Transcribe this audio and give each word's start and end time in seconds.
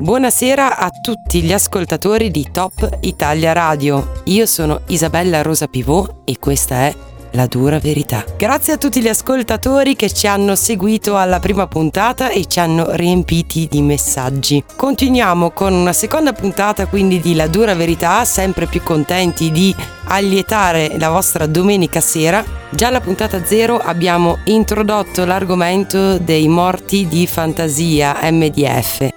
Buonasera 0.00 0.78
a 0.78 0.90
tutti 0.90 1.42
gli 1.42 1.52
ascoltatori 1.52 2.30
di 2.30 2.48
Top 2.50 2.98
Italia 3.00 3.52
Radio. 3.52 4.22
Io 4.24 4.46
sono 4.46 4.80
Isabella 4.86 5.42
Rosa 5.42 5.66
Pivot 5.66 6.20
e 6.24 6.38
questa 6.38 6.86
è 6.86 6.94
la 7.38 7.46
dura 7.46 7.78
verità. 7.78 8.24
Grazie 8.36 8.72
a 8.72 8.76
tutti 8.78 9.00
gli 9.00 9.06
ascoltatori 9.06 9.94
che 9.94 10.10
ci 10.10 10.26
hanno 10.26 10.56
seguito 10.56 11.16
alla 11.16 11.38
prima 11.38 11.68
puntata 11.68 12.30
e 12.30 12.46
ci 12.46 12.58
hanno 12.58 12.96
riempiti 12.96 13.68
di 13.70 13.80
messaggi. 13.80 14.64
Continuiamo 14.74 15.52
con 15.52 15.72
una 15.72 15.92
seconda 15.92 16.32
puntata 16.32 16.86
quindi 16.86 17.20
di 17.20 17.36
La 17.36 17.46
dura 17.46 17.76
verità, 17.76 18.24
sempre 18.24 18.66
più 18.66 18.82
contenti 18.82 19.52
di 19.52 19.72
allietare 20.06 20.96
la 20.98 21.10
vostra 21.10 21.46
domenica 21.46 22.00
sera. 22.00 22.44
Già 22.70 22.88
alla 22.88 23.00
puntata 23.00 23.44
zero 23.44 23.78
abbiamo 23.78 24.38
introdotto 24.46 25.24
l'argomento 25.24 26.18
dei 26.18 26.48
morti 26.48 27.06
di 27.06 27.24
fantasia 27.28 28.18
MDF. 28.20 29.08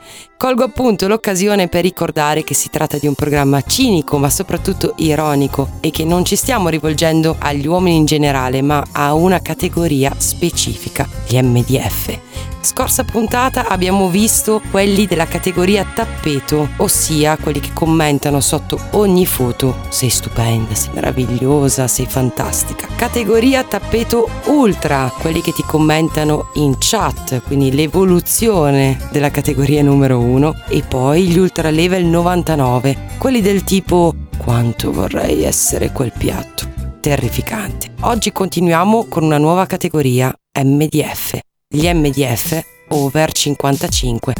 Colgo 0.41 0.63
appunto 0.63 1.07
l'occasione 1.07 1.67
per 1.67 1.83
ricordare 1.83 2.43
che 2.43 2.55
si 2.55 2.71
tratta 2.71 2.97
di 2.97 3.05
un 3.05 3.13
programma 3.13 3.61
cinico 3.61 4.17
ma 4.17 4.27
soprattutto 4.27 4.95
ironico 4.95 5.73
e 5.81 5.91
che 5.91 6.03
non 6.03 6.25
ci 6.25 6.35
stiamo 6.35 6.69
rivolgendo 6.69 7.35
agli 7.37 7.67
uomini 7.67 7.97
in 7.97 8.05
generale 8.05 8.63
ma 8.63 8.83
a 8.91 9.13
una 9.13 9.39
categoria 9.39 10.11
specifica, 10.17 11.07
gli 11.27 11.39
MDF. 11.39 12.17
Scorsa 12.63 13.03
puntata 13.03 13.67
abbiamo 13.67 14.07
visto 14.09 14.61
quelli 14.69 15.07
della 15.07 15.25
categoria 15.25 15.83
tappeto, 15.83 16.69
ossia 16.77 17.35
quelli 17.37 17.59
che 17.59 17.71
commentano 17.73 18.39
sotto 18.39 18.79
ogni 18.91 19.25
foto 19.25 19.79
sei 19.89 20.09
stupenda, 20.09 20.75
sei 20.75 20.91
meravigliosa, 20.93 21.87
sei 21.87 22.05
fantastica. 22.05 22.87
Categoria 22.95 23.63
tappeto 23.63 24.29
ultra, 24.45 25.11
quelli 25.19 25.41
che 25.41 25.53
ti 25.53 25.63
commentano 25.65 26.49
in 26.53 26.75
chat, 26.77 27.41
quindi 27.47 27.71
l'evoluzione 27.71 29.09
della 29.11 29.31
categoria 29.31 29.81
numero 29.81 30.19
1 30.19 30.30
e 30.69 30.83
poi 30.87 31.27
gli 31.27 31.37
ultra 31.37 31.69
level 31.69 32.05
99, 32.05 33.15
quelli 33.17 33.41
del 33.41 33.63
tipo 33.63 34.15
quanto 34.37 34.91
vorrei 34.91 35.43
essere 35.43 35.91
quel 35.91 36.13
piatto. 36.17 36.69
Terrificante. 36.99 37.93
Oggi 38.01 38.31
continuiamo 38.31 39.05
con 39.05 39.23
una 39.23 39.37
nuova 39.37 39.65
categoria, 39.65 40.33
MDF 40.63 41.39
gli 41.73 41.89
MDF 41.89 42.61
over 42.89 43.31
55. 43.31 44.33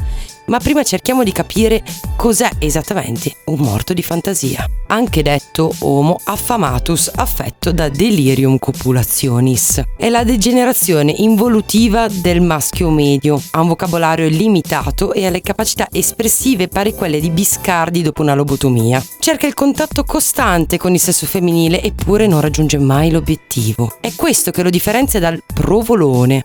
Ma 0.45 0.59
prima 0.59 0.83
cerchiamo 0.83 1.23
di 1.23 1.31
capire 1.31 1.83
cos'è 2.15 2.49
esattamente 2.59 3.35
un 3.45 3.59
morto 3.59 3.93
di 3.93 4.03
fantasia, 4.03 4.67
anche 4.87 5.21
detto 5.23 5.73
Homo 5.79 6.19
affamatus 6.23 7.11
affetto 7.15 7.71
da 7.71 7.89
delirium 7.89 8.57
copulationis. 8.57 9.81
È 9.97 10.09
la 10.09 10.23
degenerazione 10.23 11.13
involutiva 11.17 12.07
del 12.07 12.41
maschio 12.41 12.89
medio, 12.89 13.41
ha 13.51 13.61
un 13.61 13.69
vocabolario 13.69 14.27
limitato 14.27 15.13
e 15.13 15.25
ha 15.25 15.29
le 15.29 15.41
capacità 15.41 15.87
espressive 15.91 16.67
pari 16.67 16.93
quelle 16.93 17.19
di 17.19 17.29
Biscardi 17.29 18.01
dopo 18.01 18.21
una 18.21 18.35
lobotomia. 18.35 19.03
Cerca 19.19 19.47
il 19.47 19.53
contatto 19.53 20.03
costante 20.03 20.77
con 20.77 20.93
il 20.93 20.99
sesso 20.99 21.25
femminile 21.25 21.81
eppure 21.81 22.27
non 22.27 22.41
raggiunge 22.41 22.77
mai 22.77 23.09
l'obiettivo. 23.11 23.97
È 24.01 24.13
questo 24.15 24.51
che 24.51 24.63
lo 24.63 24.69
differenzia 24.69 25.19
dal 25.19 25.41
provolone 25.53 26.43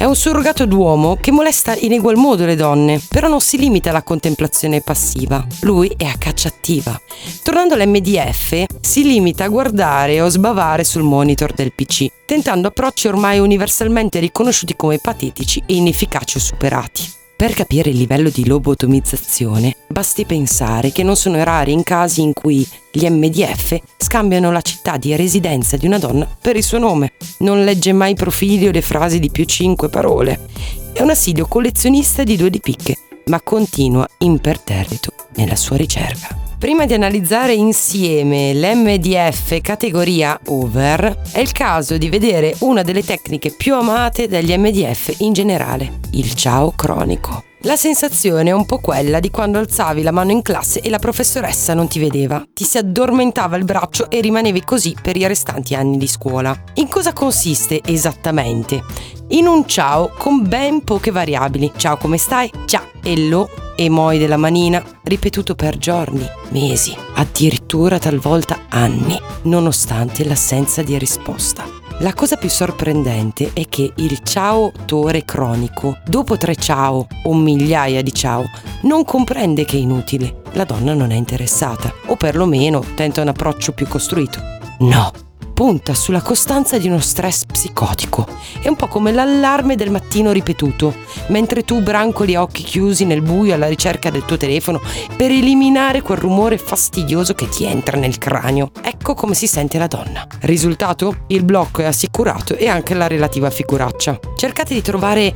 è 0.00 0.06
un 0.06 0.16
surrogato 0.16 0.64
d'uomo 0.64 1.18
che 1.20 1.30
molesta 1.30 1.76
in 1.76 1.92
egual 1.92 2.16
modo 2.16 2.46
le 2.46 2.56
donne, 2.56 2.98
però 3.06 3.28
non 3.30 3.40
si 3.40 3.56
limita 3.56 3.90
alla 3.90 4.02
contemplazione 4.02 4.80
passiva. 4.80 5.46
Lui 5.60 5.94
è 5.96 6.04
a 6.04 6.16
caccia 6.18 6.48
attiva. 6.48 7.00
Tornando 7.44 7.74
all'MDF, 7.74 8.64
si 8.80 9.04
limita 9.04 9.44
a 9.44 9.48
guardare 9.48 10.20
o 10.20 10.28
sbavare 10.28 10.82
sul 10.82 11.04
monitor 11.04 11.52
del 11.54 11.72
PC, 11.72 12.08
tentando 12.26 12.68
approcci 12.68 13.06
ormai 13.06 13.38
universalmente 13.38 14.18
riconosciuti 14.18 14.74
come 14.74 14.98
patetici 14.98 15.62
e 15.64 15.76
inefficaci 15.76 16.36
o 16.38 16.40
superati. 16.40 17.18
Per 17.36 17.54
capire 17.54 17.88
il 17.88 17.96
livello 17.96 18.28
di 18.28 18.46
lobotomizzazione, 18.46 19.76
basti 19.86 20.26
pensare 20.26 20.92
che 20.92 21.02
non 21.02 21.16
sono 21.16 21.42
rari 21.42 21.72
in 21.72 21.84
casi 21.84 22.20
in 22.20 22.34
cui 22.34 22.68
gli 22.92 23.08
MDF 23.08 23.78
scambiano 23.96 24.50
la 24.50 24.60
città 24.60 24.98
di 24.98 25.16
residenza 25.16 25.78
di 25.78 25.86
una 25.86 25.98
donna 25.98 26.28
per 26.38 26.56
il 26.56 26.64
suo 26.64 26.78
nome. 26.78 27.12
Non 27.38 27.64
legge 27.64 27.92
mai 27.92 28.14
profili 28.14 28.66
o 28.66 28.72
le 28.72 28.82
frasi 28.82 29.20
di 29.20 29.30
più 29.30 29.44
cinque 29.44 29.88
parole. 29.88 30.48
È 30.92 31.00
un 31.00 31.08
assidio 31.08 31.46
collezionista 31.46 32.24
di 32.24 32.36
due 32.36 32.50
di 32.50 32.60
picche, 32.60 32.98
ma 33.30 33.40
continua 33.40 34.06
imperterrito 34.18 35.14
nella 35.36 35.56
sua 35.56 35.76
ricerca. 35.76 36.36
Prima 36.58 36.84
di 36.84 36.92
analizzare 36.92 37.54
insieme 37.54 38.52
l'MDF 38.52 39.62
categoria 39.62 40.38
over, 40.48 41.22
è 41.32 41.38
il 41.38 41.52
caso 41.52 41.96
di 41.96 42.10
vedere 42.10 42.54
una 42.58 42.82
delle 42.82 43.02
tecniche 43.02 43.54
più 43.56 43.74
amate 43.74 44.28
dagli 44.28 44.54
MDF 44.54 45.14
in 45.20 45.32
generale, 45.32 46.00
il 46.10 46.34
ciao 46.34 46.72
cronico. 46.72 47.49
La 47.64 47.76
sensazione 47.76 48.48
è 48.48 48.52
un 48.54 48.64
po' 48.64 48.78
quella 48.78 49.20
di 49.20 49.28
quando 49.28 49.58
alzavi 49.58 50.02
la 50.02 50.12
mano 50.12 50.30
in 50.30 50.40
classe 50.40 50.80
e 50.80 50.88
la 50.88 50.98
professoressa 50.98 51.74
non 51.74 51.88
ti 51.88 51.98
vedeva, 51.98 52.42
ti 52.54 52.64
si 52.64 52.78
addormentava 52.78 53.58
il 53.58 53.64
braccio 53.64 54.08
e 54.08 54.22
rimanevi 54.22 54.64
così 54.64 54.96
per 55.00 55.18
i 55.18 55.26
restanti 55.26 55.74
anni 55.74 55.98
di 55.98 56.06
scuola. 56.06 56.58
In 56.76 56.88
cosa 56.88 57.12
consiste 57.12 57.82
esattamente? 57.84 58.82
In 59.28 59.46
un 59.46 59.66
ciao 59.66 60.10
con 60.16 60.48
ben 60.48 60.82
poche 60.84 61.10
variabili. 61.10 61.70
Ciao 61.76 61.98
come 61.98 62.16
stai? 62.16 62.50
Ciao. 62.64 62.88
E 63.02 63.28
lo 63.28 63.50
emoi 63.76 64.16
della 64.16 64.38
manina, 64.38 64.82
ripetuto 65.02 65.54
per 65.54 65.76
giorni, 65.76 66.26
mesi, 66.48 66.96
addirittura 67.16 67.98
talvolta 67.98 68.60
anni, 68.70 69.20
nonostante 69.42 70.24
l'assenza 70.24 70.82
di 70.82 70.96
risposta. 70.96 71.79
La 72.02 72.14
cosa 72.14 72.36
più 72.36 72.48
sorprendente 72.48 73.50
è 73.52 73.66
che 73.68 73.92
il 73.96 74.20
ciao 74.20 74.72
tore 74.86 75.26
cronico, 75.26 75.98
dopo 76.06 76.38
tre 76.38 76.56
ciao 76.56 77.06
o 77.24 77.34
migliaia 77.34 78.00
di 78.00 78.10
ciao, 78.10 78.44
non 78.84 79.04
comprende 79.04 79.66
che 79.66 79.76
è 79.76 79.80
inutile. 79.80 80.40
La 80.52 80.64
donna 80.64 80.94
non 80.94 81.10
è 81.10 81.14
interessata, 81.14 81.92
o 82.06 82.16
perlomeno 82.16 82.82
tenta 82.94 83.20
un 83.20 83.28
approccio 83.28 83.72
più 83.72 83.86
costruito. 83.86 84.40
No, 84.78 85.12
punta 85.60 85.92
sulla 85.92 86.22
costanza 86.22 86.78
di 86.78 86.88
uno 86.88 87.00
stress 87.00 87.44
psicotico. 87.44 88.26
È 88.62 88.68
un 88.68 88.76
po' 88.76 88.86
come 88.86 89.12
l'allarme 89.12 89.76
del 89.76 89.90
mattino 89.90 90.32
ripetuto, 90.32 90.94
mentre 91.26 91.64
tu 91.64 91.82
brancoli 91.82 92.34
a 92.34 92.40
occhi 92.40 92.62
chiusi 92.62 93.04
nel 93.04 93.20
buio 93.20 93.52
alla 93.52 93.68
ricerca 93.68 94.08
del 94.08 94.24
tuo 94.24 94.38
telefono 94.38 94.80
per 95.18 95.30
eliminare 95.30 96.00
quel 96.00 96.16
rumore 96.16 96.56
fastidioso 96.56 97.34
che 97.34 97.46
ti 97.50 97.64
entra 97.64 97.98
nel 97.98 98.16
cranio. 98.16 98.70
Ecco 98.80 99.12
come 99.12 99.34
si 99.34 99.46
sente 99.46 99.76
la 99.76 99.86
donna. 99.86 100.26
Risultato? 100.40 101.24
Il 101.26 101.44
blocco 101.44 101.82
è 101.82 101.84
assicurato 101.84 102.56
e 102.56 102.66
anche 102.66 102.94
la 102.94 103.06
relativa 103.06 103.50
figuraccia. 103.50 104.18
Cercate 104.36 104.72
di 104.72 104.80
trovare 104.80 105.30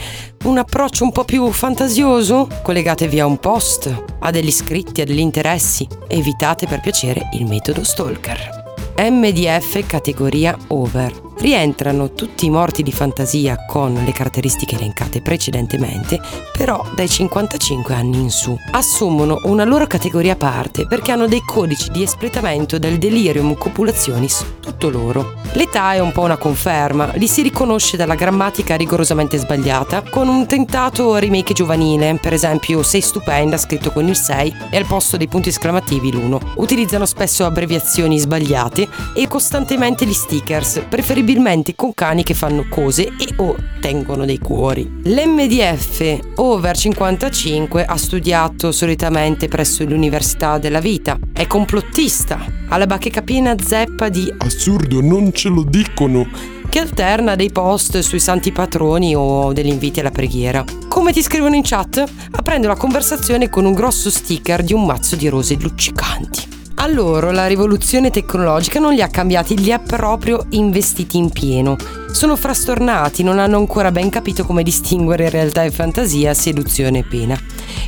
un 0.44 0.56
approccio 0.56 1.04
un 1.04 1.12
po' 1.12 1.24
più 1.24 1.50
fantasioso? 1.50 2.48
Collegatevi 2.62 3.20
a 3.20 3.26
un 3.26 3.36
post, 3.36 3.94
a 4.20 4.30
degli 4.30 4.46
iscritti, 4.46 5.02
a 5.02 5.04
degli 5.04 5.18
interessi. 5.18 5.86
Evitate 6.08 6.66
per 6.66 6.80
piacere 6.80 7.28
il 7.34 7.44
metodo 7.44 7.84
stalker. 7.84 8.63
MDF 8.96 9.82
categoria 9.86 10.56
over 10.68 11.23
rientrano 11.38 12.12
tutti 12.12 12.46
i 12.46 12.50
morti 12.50 12.82
di 12.82 12.92
fantasia 12.92 13.64
con 13.66 13.92
le 13.92 14.12
caratteristiche 14.12 14.76
elencate 14.76 15.20
precedentemente, 15.20 16.20
però 16.56 16.84
dai 16.94 17.08
55 17.08 17.94
anni 17.94 18.20
in 18.20 18.30
su. 18.30 18.56
Assumono 18.70 19.40
una 19.44 19.64
loro 19.64 19.86
categoria 19.86 20.34
a 20.34 20.36
parte 20.36 20.86
perché 20.86 21.12
hanno 21.12 21.26
dei 21.26 21.42
codici 21.44 21.90
di 21.90 22.02
espletamento 22.02 22.78
del 22.78 22.98
delirium 22.98 23.56
copulationis 23.56 24.44
tutto 24.60 24.90
loro. 24.90 25.34
L'età 25.54 25.92
è 25.92 25.98
un 25.98 26.12
po' 26.12 26.22
una 26.22 26.36
conferma, 26.36 27.12
li 27.14 27.26
si 27.26 27.42
riconosce 27.42 27.96
dalla 27.96 28.14
grammatica 28.14 28.76
rigorosamente 28.76 29.36
sbagliata, 29.36 30.02
con 30.02 30.28
un 30.28 30.46
tentato 30.46 31.16
remake 31.16 31.52
giovanile, 31.52 32.18
per 32.20 32.32
esempio 32.32 32.82
sei 32.82 33.00
stupenda 33.00 33.56
scritto 33.56 33.92
con 33.92 34.08
il 34.08 34.16
6 34.16 34.56
e 34.70 34.76
al 34.76 34.86
posto 34.86 35.16
dei 35.16 35.28
punti 35.28 35.50
esclamativi 35.50 36.12
l'1. 36.12 36.52
Utilizzano 36.56 37.06
spesso 37.06 37.44
abbreviazioni 37.44 38.18
sbagliate 38.18 38.88
e 39.14 39.28
costantemente 39.28 40.06
gli 40.06 40.12
stickers, 40.12 40.82
preferibilmente 40.88 41.23
preferibilmente 41.24 41.74
con 41.74 41.94
cani 41.94 42.22
che 42.22 42.34
fanno 42.34 42.66
cose 42.68 43.04
e 43.06 43.28
o 43.36 43.56
tengono 43.80 44.26
dei 44.26 44.38
cuori. 44.38 45.00
L'MDF 45.04 46.18
over 46.36 46.76
55 46.76 47.84
ha 47.84 47.96
studiato 47.96 48.70
solitamente 48.70 49.48
presso 49.48 49.84
l'Università 49.84 50.58
della 50.58 50.80
Vita, 50.80 51.18
è 51.32 51.46
complottista, 51.46 52.38
ha 52.68 52.76
la 52.76 52.86
bacheca 52.86 53.22
piena 53.22 53.54
zeppa 53.58 54.10
di 54.10 54.32
assurdo, 54.38 55.00
non 55.00 55.32
ce 55.32 55.48
lo 55.48 55.62
dicono 55.62 56.28
che 56.68 56.78
alterna 56.78 57.36
dei 57.36 57.50
post 57.50 57.98
sui 58.00 58.20
santi 58.20 58.52
patroni 58.52 59.14
o 59.14 59.52
degli 59.52 59.68
inviti 59.68 60.00
alla 60.00 60.10
preghiera. 60.10 60.64
Come 60.88 61.12
ti 61.12 61.22
scrivono 61.22 61.54
in 61.54 61.62
chat? 61.62 62.04
Aprendo 62.32 62.68
la 62.68 62.76
conversazione 62.76 63.48
con 63.48 63.64
un 63.64 63.72
grosso 63.72 64.10
sticker 64.10 64.62
di 64.62 64.74
un 64.74 64.84
mazzo 64.84 65.16
di 65.16 65.28
rose 65.28 65.56
luccicanti. 65.58 66.53
A 66.76 66.86
loro 66.88 67.30
la 67.30 67.46
rivoluzione 67.46 68.10
tecnologica 68.10 68.78
non 68.78 68.92
li 68.94 69.00
ha 69.00 69.08
cambiati, 69.08 69.56
li 69.56 69.72
ha 69.72 69.78
proprio 69.78 70.44
investiti 70.50 71.16
in 71.16 71.30
pieno. 71.30 71.76
Sono 72.10 72.36
frastornati, 72.36 73.22
non 73.22 73.38
hanno 73.38 73.56
ancora 73.56 73.90
ben 73.90 74.10
capito 74.10 74.44
come 74.44 74.62
distinguere 74.62 75.30
realtà 75.30 75.62
e 75.62 75.70
fantasia, 75.70 76.34
seduzione 76.34 76.98
e 76.98 77.04
pena. 77.04 77.38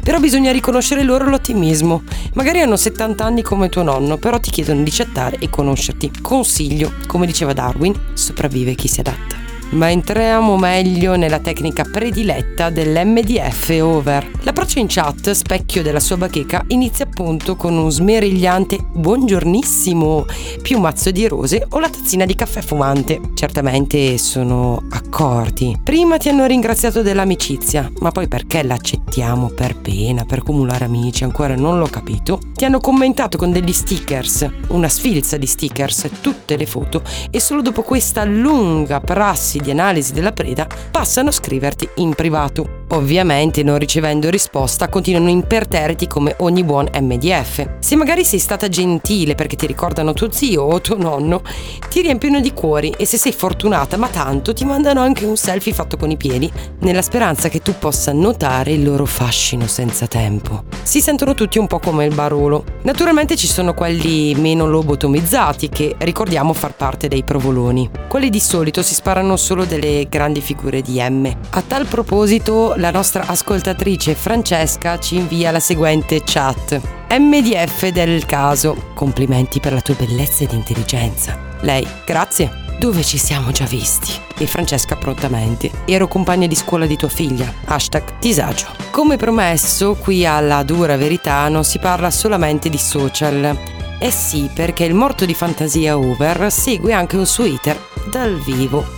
Però 0.03 0.19
bisogna 0.19 0.53
riconoscere 0.53 1.03
loro 1.03 1.29
l'ottimismo. 1.29 2.05
Magari 2.35 2.61
hanno 2.61 2.77
70 2.77 3.25
anni 3.25 3.43
come 3.43 3.69
tuo 3.69 3.83
nonno, 3.83 4.17
però 4.17 4.38
ti 4.38 4.50
chiedono 4.50 4.83
di 4.83 4.91
chattare 4.91 5.39
e 5.39 5.50
conoscerti. 5.50 6.11
Consiglio, 6.23 6.93
come 7.06 7.27
diceva 7.27 7.53
Darwin, 7.53 7.94
sopravvive 8.15 8.75
chi 8.75 8.89
si 8.89 9.00
adatta. 9.00 9.45
Ma 9.71 9.91
entriamo 9.91 10.57
meglio 10.57 11.17
nella 11.17 11.39
tecnica 11.39 11.85
prediletta 11.85 12.71
dell'MDF 12.71 13.79
over. 13.81 14.31
L'approccio 14.43 14.79
in 14.79 14.87
chat, 14.89 15.31
specchio 15.33 15.83
della 15.83 16.01
sua 16.01 16.17
bacheca, 16.17 16.65
inizia 16.69 17.05
appunto 17.05 17.57
con 17.57 17.77
un 17.77 17.91
smerigliante 17.91 18.79
buongiornissimo, 18.93 20.25
più 20.63 20.79
mazzo 20.79 21.11
di 21.11 21.27
rose 21.27 21.67
o 21.71 21.79
la 21.79 21.89
tazzina 21.89 22.25
di 22.25 22.35
caffè 22.35 22.61
fumante. 22.61 23.21
Certamente 23.35 24.19
sono 24.19 24.87
accorti. 24.91 25.77
Prima 25.83 26.17
ti 26.17 26.29
hanno 26.29 26.47
ringraziato 26.47 27.03
dell'amicizia, 27.03 27.91
ma 27.99 28.11
poi 28.11 28.29
perché 28.29 28.63
l'accettiamo 28.63 29.49
per 29.49 29.77
pena, 29.77 30.25
per 30.25 30.43
cumulare 30.43 30.85
amici, 30.85 31.25
ancora 31.25 31.55
non 31.57 31.79
l'ho 31.79 31.89
capito. 31.89 32.39
Ti 32.55 32.65
hanno 32.65 32.81
commentato 32.81 33.37
con 33.37 33.51
degli 33.51 33.73
stickers, 33.73 34.49
una 34.69 34.89
sfilza 34.89 35.37
di 35.37 35.47
stickers, 35.47 36.09
tutte 36.21 36.57
le 36.57 36.67
foto 36.67 37.03
e 37.31 37.41
solo 37.41 37.63
dopo 37.63 37.83
questa 37.83 38.25
lunga 38.25 39.01
prassi 39.01 39.56
di 39.58 39.70
analisi 39.70 40.12
della 40.12 40.32
preda 40.32 40.67
passano 40.91 41.29
a 41.29 41.32
scriverti 41.32 41.88
in 41.97 42.14
privato. 42.14 42.85
Ovviamente 42.91 43.65
non 43.65 43.79
ricevendo 43.79 44.31
risposta 44.31 44.88
continuano 44.88 45.29
imperterriti 45.29 46.06
come 46.06 46.37
ogni 46.38 46.62
buon 46.62 46.88
MDF. 46.94 47.79
Se 47.81 47.97
magari 47.97 48.25
sei 48.25 48.38
stata 48.38 48.69
gentile 48.69 49.35
perché 49.35 49.56
ti 49.56 49.67
ricordano 49.67 50.12
tuo 50.12 50.31
zio 50.31 50.62
o 50.62 50.81
tuo 50.81 50.97
nonno, 50.97 51.43
ti 51.88 52.00
riempiono 52.00 52.41
di 52.41 52.53
cuori 52.53 52.94
e 52.97 53.05
se 53.05 53.17
sei 53.17 53.33
fortunata 53.33 53.97
ma 53.97 54.06
tanto 54.06 54.53
ti 54.53 54.65
mandano 54.65 55.00
anche 55.00 55.25
un 55.25 55.37
selfie 55.37 55.73
fatto 55.73 55.97
con 55.97 56.11
i 56.11 56.17
piedi, 56.17 56.50
nella 56.81 57.03
speranza 57.03 57.49
che 57.49 57.61
tu 57.61 57.75
possa 57.77 58.12
notare 58.12 58.73
il 58.73 58.85
loro 58.85 59.05
fascino 59.05 59.67
senza 59.67 60.06
tempo. 60.06 60.62
Si 60.82 61.00
sentono 61.00 61.35
tutti 61.35 61.59
un 61.59 61.67
po' 61.67 61.81
come 61.81 62.05
il 62.05 62.15
Barolo. 62.15 62.65
Naturalmente 62.82 63.35
ci 63.35 63.49
sono 63.49 63.75
quelli 63.75 64.32
meno 64.37 64.69
lobotomizzati 64.69 65.69
che 65.69 65.97
ricordiamo 65.99 66.53
far 66.53 66.77
parte 66.77 67.09
dei 67.09 67.25
provoloni. 67.25 67.91
Quelli 68.06 68.31
di 68.31 68.39
solito 68.39 68.82
si 68.82 68.94
sparano 68.94 69.37
solo 69.37 69.65
delle 69.65 70.06
grandi 70.09 70.41
figure 70.41 70.82
di 70.82 71.00
M. 71.00 71.29
A 71.50 71.62
tal 71.62 71.87
proposito 71.87 72.75
la 72.76 72.90
nostra 72.90 73.26
ascoltatrice 73.26 74.14
Francesca 74.14 74.99
ci 74.99 75.17
invia 75.17 75.50
la 75.50 75.61
seguente 75.61 76.23
chat. 76.25 76.81
MDF 77.11 77.88
del 77.88 78.26
caso. 78.26 78.90
Complimenti 78.94 79.61
per 79.61 79.73
la 79.73 79.81
tua 79.81 79.94
bellezza 79.94 80.44
ed 80.44 80.52
intelligenza. 80.52 81.38
Lei, 81.61 81.87
grazie. 82.05 82.64
Dove 82.78 83.02
ci 83.02 83.17
siamo 83.17 83.50
già 83.52 83.64
visti? 83.64 84.12
E 84.37 84.46
Francesca 84.46 84.96
prontamente. 84.96 85.70
Ero 85.87 86.08
compagna 86.08 86.46
di 86.46 86.55
scuola 86.55 86.87
di 86.87 86.96
tua 86.96 87.08
figlia. 87.08 87.50
Hashtag 87.64 88.19
disagio. 88.19 88.67
Come 88.90 89.17
promesso, 89.17 89.94
qui 89.94 90.26
alla 90.26 90.62
dura 90.62 90.96
verità 90.96 91.49
non 91.49 91.64
si 91.64 91.79
parla 91.79 92.11
solamente 92.11 92.69
di 92.69 92.79
social. 92.79 93.56
Eh 93.99 94.11
sì, 94.11 94.50
perché 94.52 94.84
il 94.84 94.94
morto 94.94 95.25
di 95.25 95.34
fantasia 95.34 95.96
over 95.96 96.52
segue 96.52 96.93
anche 96.93 97.17
un 97.17 97.26
suo 97.26 97.46
iter 97.46 97.81
dal 98.11 98.38
vivo 98.40 98.95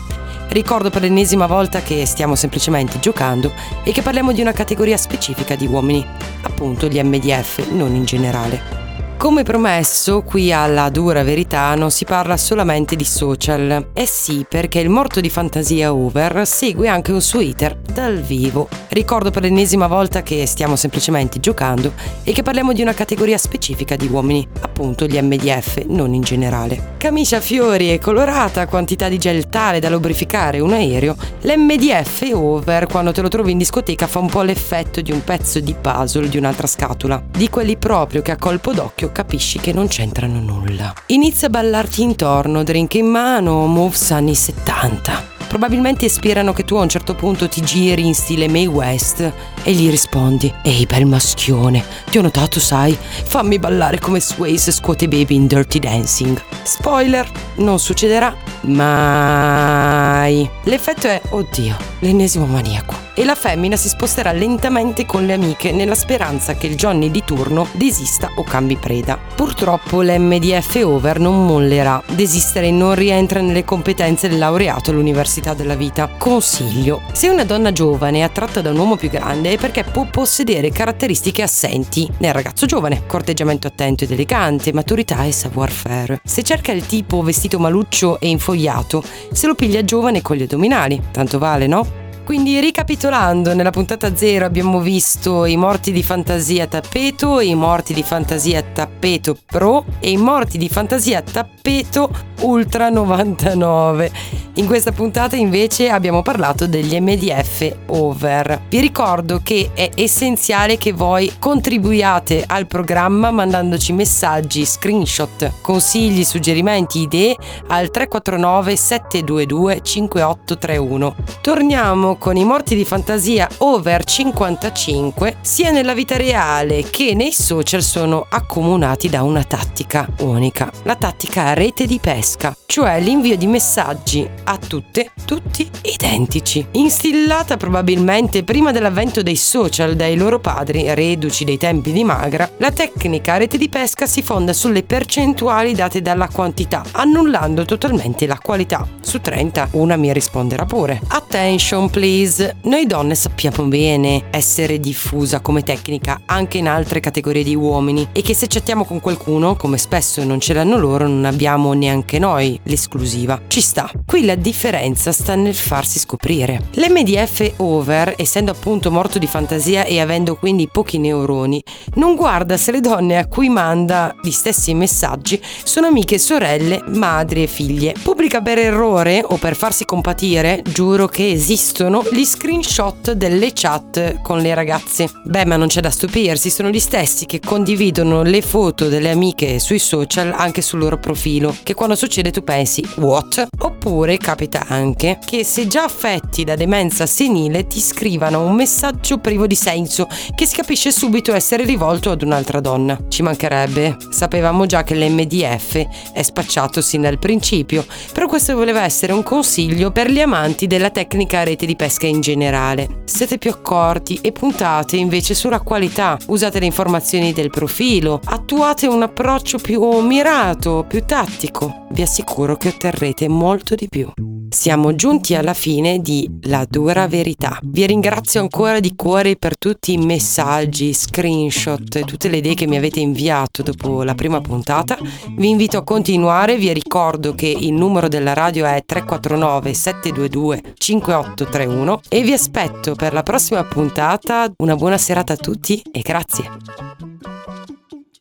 Ricordo 0.49 0.89
per 0.89 1.03
l'ennesima 1.03 1.47
volta 1.47 1.83
che 1.83 2.07
stiamo 2.07 2.35
semplicemente 2.35 2.99
giocando 2.99 3.53
e 3.85 3.93
che 3.93 4.03
parliamo 4.03 4.33
di 4.33 4.41
una 4.41 4.53
categoria 4.53 4.97
specifica 4.97 5.55
di 5.55 5.67
uomini, 5.67 6.05
appunto 6.43 6.89
gli 6.89 7.01
MDF, 7.03 7.69
non 7.71 7.95
in 7.95 8.05
generale. 8.05 8.78
Come 9.19 9.43
promesso, 9.43 10.23
qui 10.23 10.53
alla 10.53 10.91
dura 10.91 11.25
verità 11.25 11.75
non 11.75 11.91
si 11.91 12.05
parla 12.05 12.37
solamente 12.37 12.95
di 12.95 13.05
social. 13.05 13.89
Eh 13.93 14.07
sì, 14.07 14.47
perché 14.49 14.79
il 14.79 14.89
morto 14.89 15.21
di 15.21 15.29
fantasia 15.29 15.93
over 15.93 16.47
segue 16.47 16.87
anche 16.87 17.11
un 17.11 17.21
suo 17.21 17.41
iter 17.41 17.75
dal 17.75 18.21
vivo. 18.21 18.69
Ricordo 18.91 19.33
per 19.33 19.43
l'ennesima 19.43 19.89
volta 19.89 20.23
che 20.23 20.47
stiamo 20.47 20.77
semplicemente 20.77 21.41
giocando 21.41 21.95
e 22.23 22.33
che 22.33 22.43
parliamo 22.45 22.73
di 22.73 22.81
una 22.81 22.95
categoria 22.95 23.39
specifica 23.39 23.97
di 23.97 24.07
uomini, 24.07 24.47
appunto 24.61 25.05
gli 25.07 25.21
MDF, 25.21 25.85
non 25.87 26.15
in 26.15 26.23
generale. 26.23 26.95
Camicia 26.99 27.41
fiori 27.41 27.93
e 27.93 27.99
colorata, 27.99 28.69
quantità 28.69 29.09
di 29.09 29.19
gel 29.19 29.49
tale 29.49 29.81
da 29.81 29.91
lubrificare 29.91 30.61
un 30.61 30.73
aereo, 30.73 31.17
l'MDF 31.41 32.31
over 32.33 32.87
quando 32.87 33.11
te 33.11 33.21
lo 33.21 33.29
trovi 33.29 33.51
in 33.51 33.59
discoteca 33.59 34.07
fa 34.07 34.21
un 34.21 34.29
po' 34.29 34.43
l'effetto 34.43 35.01
di 35.01 35.11
un 35.11 35.25
pezzo 35.25 35.59
di 35.59 35.75
puzzle 35.75 36.29
di 36.29 36.39
un'altra 36.39 36.69
scatola, 36.69 37.21
di 37.29 37.51
quelli 37.51 37.77
proprio 37.77 38.23
che 38.23 38.31
a 38.31 38.37
colpo 38.37 38.73
d'occhio 38.73 39.08
capisci 39.13 39.59
che 39.59 39.73
non 39.73 39.89
c'entrano 39.89 40.41
nulla. 40.41 40.93
Inizia 41.07 41.49
a 41.49 41.51
ballarti 41.51 42.03
intorno, 42.03 42.63
drink 42.63 42.95
in 42.95 43.07
mano, 43.07 43.67
moves 43.67 44.11
anni 44.11 44.35
70. 44.35 45.38
Probabilmente 45.49 46.05
ispirano 46.05 46.53
che 46.53 46.65
tu 46.65 46.77
a 46.77 46.83
un 46.83 46.89
certo 46.89 47.15
punto 47.15 47.49
ti 47.49 47.63
giri 47.63 48.07
in 48.07 48.15
stile 48.15 48.49
May 48.49 48.67
West 48.67 49.33
e 49.63 49.73
gli 49.73 49.91
rispondi 49.91 50.53
Ehi 50.63 50.85
bel 50.87 51.07
maschione, 51.07 51.83
ti 52.11 52.19
ho 52.19 52.23
notato 52.23 52.61
sai, 52.61 52.97
fammi 52.99 53.59
ballare 53.59 53.99
come 53.99 54.21
Swayze 54.21 54.71
scuote 54.71 55.09
baby 55.09 55.37
in 55.37 55.47
Dirty 55.47 55.79
Dancing. 55.79 56.41
Spoiler, 56.63 57.29
non 57.57 57.79
succederà 57.79 58.37
mai. 58.63 60.49
L'effetto 60.65 61.07
è, 61.07 61.21
oddio, 61.31 61.77
l'ennesimo 62.01 62.45
maniaco 62.45 63.07
e 63.15 63.25
la 63.25 63.35
femmina 63.35 63.75
si 63.75 63.89
sposterà 63.89 64.31
lentamente 64.31 65.05
con 65.05 65.27
le 65.27 65.33
amiche 65.33 65.73
nella 65.73 65.97
speranza 65.97 66.55
che 66.55 66.69
il 66.69 66.77
Johnny 66.77 67.11
di 67.11 67.25
turno 67.25 67.67
desista 67.73 68.31
o 68.37 68.45
cambi 68.45 68.77
preda. 68.77 69.19
Purtroppo 69.35 70.03
l'MDF 70.03 70.81
over 70.85 71.19
non 71.19 71.45
mollerà, 71.45 72.01
desistere 72.07 72.71
non 72.71 72.95
rientra 72.95 73.41
nelle 73.41 73.65
competenze 73.65 74.29
del 74.29 74.39
laureato 74.39 74.93
all'università 74.93 75.38
della 75.55 75.75
vita. 75.75 76.09
Consiglio, 76.19 77.03
se 77.13 77.29
una 77.29 77.45
donna 77.45 77.73
giovane 77.73 78.19
è 78.19 78.23
attratta 78.23 78.61
da 78.61 78.71
un 78.71 78.79
uomo 78.79 78.97
più 78.97 79.09
grande 79.09 79.53
è 79.53 79.59
perché 79.59 79.85
può 79.85 80.07
possedere 80.11 80.71
caratteristiche 80.71 81.43
assenti 81.43 82.11
nel 82.19 82.33
ragazzo 82.33 82.67
giovane, 82.67 83.07
corteggiamento 83.07 83.67
attento 83.67 84.05
ed 84.05 84.11
elegante, 84.11 84.73
maturità 84.73 85.25
e 85.25 85.33
savoir-faire. 85.33 86.21
Se 86.25 86.43
cerca 86.43 86.73
il 86.73 86.87
tipo 86.87 87.23
vestito 87.23 87.59
maluccio 87.59 88.21
e 88.21 88.29
infogliato, 88.29 89.03
se 89.33 89.47
lo 89.47 89.55
piglia 89.55 89.85
giovane 89.85 90.23
con 90.23 90.37
gli 90.37 90.43
addominali, 90.43 91.01
tanto 91.11 91.39
vale, 91.39 91.67
no? 91.67 92.07
Quindi 92.29 92.61
ricapitolando, 92.61 93.55
nella 93.55 93.71
puntata 93.71 94.15
0 94.15 94.45
abbiamo 94.45 94.81
visto 94.81 95.47
i 95.47 95.57
morti 95.57 95.93
di 95.93 96.03
fantasia 96.03 96.67
tappeto, 96.67 97.41
i 97.41 97.55
morti 97.55 97.95
di 97.95 98.03
fantasia 98.03 98.63
tappeto 98.63 99.35
pro 99.47 99.87
e 99.99 100.11
i 100.11 100.19
morti 100.19 100.59
di 100.59 100.69
fantasia 100.69 101.23
tappeto 101.23 102.11
ultra 102.41 102.89
99. 102.89 104.11
In 104.55 104.67
questa 104.67 104.91
puntata 104.91 105.37
invece 105.37 105.89
abbiamo 105.89 106.23
parlato 106.23 106.67
degli 106.67 106.99
MDF 106.99 107.77
over. 107.87 108.63
Vi 108.69 108.81
ricordo 108.81 109.41
che 109.41 109.71
è 109.73 109.91
essenziale 109.95 110.77
che 110.77 110.93
voi 110.93 111.33
contribuiate 111.39 112.45
al 112.45 112.67
programma 112.67 113.31
mandandoci 113.31 113.93
messaggi, 113.93 114.65
screenshot, 114.65 115.53
consigli, 115.61 116.25
suggerimenti, 116.25 117.03
idee 117.03 117.37
al 117.69 117.91
349 117.91 118.77
722 118.77 119.81
5831. 119.81 121.15
Torniamo 121.41 122.17
con 122.17 122.37
i 122.37 122.45
morti 122.45 122.75
di 122.75 122.85
fantasia 122.85 123.49
over 123.59 124.03
55 124.03 125.37
sia 125.41 125.71
nella 125.71 125.95
vita 125.95 126.17
reale 126.17 126.83
che 126.91 127.15
nei 127.15 127.33
social 127.33 127.83
sono 127.83 128.27
accomunati 128.29 129.09
da 129.09 129.23
una 129.23 129.45
tattica 129.45 130.09
unica, 130.21 130.71
la 130.83 130.97
tattica 130.97 131.53
rete 131.55 131.87
di 131.87 131.99
pesca, 132.01 132.27
cioè 132.67 133.01
l'invio 133.01 133.37
di 133.37 133.47
messaggi 133.47 134.29
a 134.45 134.59
tutte, 134.59 135.13
tutti 135.25 135.69
identici, 135.83 136.67
instillata 136.73 137.57
probabilmente 137.57 138.45
prima 138.45 138.71
dell'avvento 138.71 139.23
dei 139.23 139.37
social 139.37 139.97
dai 139.97 140.17
loro 140.17 140.39
padri, 140.39 140.95
reduci 140.95 141.45
dei 141.45 141.57
tempi 141.57 141.93
di 141.93 142.05
Magra, 142.05 142.51
la 142.59 142.71
tecnica 142.71 143.37
rete 143.39 143.57
di 143.57 143.69
pesca 143.71 144.07
si 144.07 144.23
fonda 144.23 144.53
sulle 144.53 144.83
percentuali 144.83 145.75
date 145.75 146.03
dalla 146.03 146.29
quantità, 146.29 146.85
annullando 146.93 147.65
totalmente 147.65 148.27
la 148.27 148.39
qualità. 148.39 148.87
Su 149.01 149.21
30 149.21 149.71
una 149.73 149.97
mi 149.97 150.13
risponderà 150.13 150.67
pure. 150.67 151.01
Attention 151.09 151.89
please, 151.89 152.57
noi 152.65 152.87
donne 152.87 153.15
sappiamo 153.15 153.65
bene 153.65 154.25
essere 154.31 154.79
diffusa 154.79 155.41
come 155.41 155.63
tecnica 155.63 156.21
anche 156.27 156.59
in 156.59 156.69
altre 156.69 157.01
categorie 157.01 157.43
di 157.43 157.55
uomini 157.55 158.09
e 158.13 158.23
che 158.23 158.35
se 158.35 158.47
chattiamo 158.47 158.85
con 158.85 159.01
qualcuno, 159.01 159.57
come 159.57 159.79
spesso 159.79 160.23
non 160.25 160.41
ce 160.41 160.53
l'hanno 160.53 160.77
loro, 160.77 161.07
non 161.07 161.25
abbiamo 161.25 161.73
neanche 161.73 162.18
noi 162.19 162.59
l'esclusiva. 162.65 163.41
Ci 163.47 163.61
sta. 163.61 163.91
Qui 164.07 164.25
la 164.25 164.35
differenza 164.35 165.13
sta 165.13 165.35
nel 165.35 165.55
farsi 165.55 165.99
scoprire. 165.99 166.69
L'MDF 166.73 167.55
over, 167.57 168.15
essendo 168.17 168.51
appunto 168.51 168.91
morto 168.91 169.19
di 169.19 169.27
fantasia 169.27 169.85
e 169.85 170.01
avendo 170.01 170.37
quindi 170.37 170.69
pochi 170.69 170.99
neuroni, 170.99 171.63
non 171.95 172.15
guarda 172.15 172.57
se 172.57 172.73
le 172.73 172.81
donne 172.81 173.19
a 173.19 173.27
cui 173.27 173.49
manda 173.49 174.15
gli 174.23 174.31
stessi 174.31 174.75
messaggi 174.75 175.41
sono 175.65 175.87
amiche, 175.87 176.19
sorelle, 176.19 176.83
madri 176.89 177.43
e 177.43 177.47
figlie. 177.47 177.95
Pubblica 178.03 178.41
per 178.41 178.59
errore 178.59 179.23
o 179.25 179.37
per 179.37 179.57
farsi 179.57 179.85
compatire, 179.85 180.63
giuro 180.63 181.07
che 181.07 181.31
esistono 181.31 182.05
gli 182.11 182.25
screenshot 182.25 183.13
delle 183.13 183.53
chat 183.53 184.21
con 184.23 184.41
le 184.41 184.55
ragazze. 184.55 185.09
Beh, 185.25 185.45
ma 185.45 185.57
non 185.57 185.69
c'è 185.69 185.81
da 185.81 185.91
stupirsi, 185.91 186.51
sono 186.51 186.71
gli 186.71 186.81
stessi 186.81 187.27
che 187.27 187.41
condividono 187.41 188.23
le 188.23 188.43
foto 188.43 188.89
delle 188.89 189.11
amiche 189.11 189.59
sui 189.59 189.79
social 189.79 190.33
anche 190.35 190.63
sul 190.63 190.79
loro 190.79 190.99
profilo, 190.99 191.55
che 191.63 191.75
quando 191.75 191.97
succede 192.09 192.31
tu 192.31 192.43
pensi 192.43 192.83
what? 192.97 193.49
Oppure 193.59 194.17
capita 194.17 194.65
anche 194.67 195.19
che 195.23 195.45
se 195.45 195.67
già 195.67 195.85
affetti 195.85 196.43
da 196.43 196.57
demenza 196.57 197.05
senile 197.05 197.67
ti 197.67 197.81
scrivano 197.81 198.47
un 198.47 198.55
messaggio 198.55 199.19
privo 199.19 199.47
di 199.47 199.55
senso 199.55 200.09
che 200.35 200.47
si 200.47 200.57
capisce 200.57 200.91
subito 200.91 201.35
essere 201.35 201.65
rivolto 201.65 202.11
ad 202.11 202.23
un'altra 202.23 202.61
donna. 202.61 202.99
Ci 203.09 203.23
mancherebbe, 203.23 203.99
sapevamo 204.09 204.65
già 204.65 204.85
che 204.85 204.95
l'MDF 204.95 205.87
è 206.15 206.23
spacciato 206.23 206.81
sin 206.81 207.03
dal 207.03 207.19
principio, 207.19 207.85
però 208.15 208.27
questo 208.27 208.55
voleva 208.55 208.85
essere 208.85 209.13
un 209.13 209.23
consiglio 209.23 209.91
per 209.91 210.11
gli 210.11 210.21
amanti 210.21 210.67
della 210.67 210.89
tecnica 210.89 211.43
rete 211.43 211.67
di 211.67 211.77
pesca 211.77 212.07
in 212.07 212.23
generale. 212.23 213.03
Siete 213.05 213.37
più 213.37 213.51
accorti 213.51 214.19
e 214.23 214.33
puntate 214.33 214.97
invece 214.97 215.35
sulla 215.35 215.61
qualità, 215.61 216.17
usate 216.29 216.59
le 216.59 216.67
informazioni 216.67 217.35
del 217.35 217.51
profilo, 217.51 218.19
attuate 218.25 218.87
un 218.87 219.03
approccio 219.03 219.59
più 219.59 219.83
mirato, 220.01 220.87
più 220.89 221.05
tattico. 221.05 221.85
Vi 221.99 222.05
assicuro 222.05 222.57
che 222.57 222.69
otterrete 222.69 223.27
molto 223.27 223.75
di 223.75 223.89
più. 223.89 224.09
Siamo 224.51 224.95
giunti 224.95 225.35
alla 225.35 225.53
fine 225.53 225.99
di 225.99 226.31
La 226.43 226.65
dura 226.65 227.09
verità. 227.09 227.59
Vi 227.61 227.85
ringrazio 227.87 228.41
ancora 228.41 228.79
di 228.79 228.95
cuore 228.95 229.35
per 229.35 229.59
tutti 229.59 229.95
i 229.95 229.97
messaggi, 229.97 230.93
screenshot 230.93 231.97
e 231.97 232.05
tutte 232.05 232.29
le 232.29 232.37
idee 232.37 232.55
che 232.55 232.69
mi 232.69 232.77
avete 232.77 233.01
inviato 233.01 233.65
dopo 233.65 234.05
la 234.05 234.15
prima 234.15 234.41
puntata. 234.41 234.97
Vi 235.29 235.49
invito 235.49 235.79
a 235.79 235.83
continuare, 235.83 236.57
vi 236.57 236.73
ricordo 236.73 237.35
che 237.35 237.49
il 237.49 237.73
numero 237.73 238.07
della 238.07 238.33
radio 238.33 238.65
è 238.65 238.81
349 238.87 239.75
722 239.75 240.75
5831 240.79 242.03
e 242.09 242.23
vi 242.23 242.33
aspetto 242.33 242.95
per 242.95 243.13
la 243.13 243.25
prossima 243.25 243.65
puntata. 243.65 244.49
Una 244.59 244.77
buona 244.77 244.99
serata 244.99 245.33
a 245.33 245.37
tutti 245.37 245.83
e 245.91 246.01
grazie. 246.03 246.49